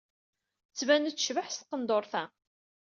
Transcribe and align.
Tettban-d 0.69 1.13
tecbeḥ 1.17 1.47
s 1.49 1.55
tqendurt-a. 1.57 2.23